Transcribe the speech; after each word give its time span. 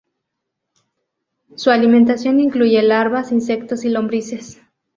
Su 1.55 1.69
alimentación 1.69 2.39
incluye 2.39 2.81
larvas, 2.81 3.31
insectos 3.31 3.85
y 3.85 3.89
lombrices. 3.89 4.59